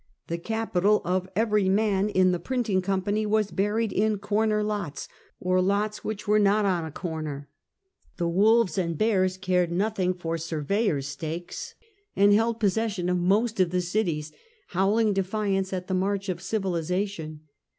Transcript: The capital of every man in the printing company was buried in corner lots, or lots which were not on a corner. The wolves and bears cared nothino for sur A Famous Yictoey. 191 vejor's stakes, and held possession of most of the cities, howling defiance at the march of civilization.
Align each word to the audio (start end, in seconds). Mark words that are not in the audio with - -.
The 0.29 0.39
capital 0.39 1.03
of 1.05 1.29
every 1.35 1.69
man 1.69 2.09
in 2.09 2.31
the 2.31 2.39
printing 2.39 2.81
company 2.81 3.23
was 3.23 3.51
buried 3.51 3.93
in 3.93 4.17
corner 4.17 4.63
lots, 4.63 5.07
or 5.39 5.61
lots 5.61 6.03
which 6.03 6.27
were 6.27 6.39
not 6.39 6.65
on 6.65 6.83
a 6.83 6.89
corner. 6.91 7.49
The 8.17 8.27
wolves 8.27 8.79
and 8.79 8.97
bears 8.97 9.37
cared 9.37 9.69
nothino 9.71 10.15
for 10.17 10.39
sur 10.39 10.61
A 10.61 10.65
Famous 10.65 10.65
Yictoey. 10.65 10.89
191 10.89 10.95
vejor's 10.95 11.07
stakes, 11.07 11.75
and 12.15 12.33
held 12.33 12.59
possession 12.59 13.09
of 13.09 13.17
most 13.19 13.59
of 13.59 13.69
the 13.69 13.79
cities, 13.81 14.31
howling 14.69 15.13
defiance 15.13 15.71
at 15.71 15.85
the 15.85 15.93
march 15.93 16.29
of 16.29 16.41
civilization. 16.41 17.41